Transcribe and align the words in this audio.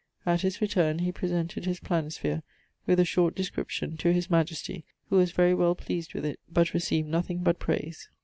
At 0.25 0.41
his 0.41 0.61
returne, 0.61 0.97
he 0.97 1.11
presented 1.11 1.65
his 1.65 1.79
Planisphere, 1.79 2.41
with 2.87 2.99
a 2.99 3.05
short 3.05 3.35
description, 3.35 3.97
to 3.97 4.11
his 4.11 4.31
majesty 4.31 4.83
who 5.11 5.17
was 5.17 5.31
very 5.31 5.53
well 5.53 5.75
pleased 5.75 6.15
with 6.15 6.25
it; 6.25 6.39
but 6.51 6.73
received 6.73 7.07
nothing 7.07 7.43
but 7.43 7.59
prayse. 7.59 8.09